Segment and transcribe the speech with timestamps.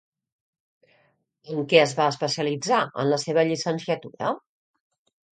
[1.55, 4.33] En què es va especialitzar en la seva llicenciatura?